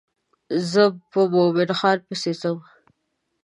زه 0.71 0.83
په 1.11 1.19
مومن 1.33 1.69
خان 1.79 1.97
پسې 2.07 2.31
ځم. 2.41 2.57